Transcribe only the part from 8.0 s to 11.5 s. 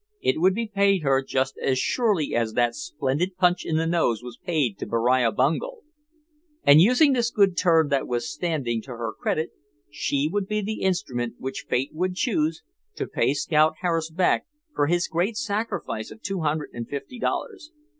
was standing to her credit, she would be the instrument